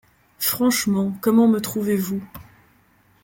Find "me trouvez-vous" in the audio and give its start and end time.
1.47-2.23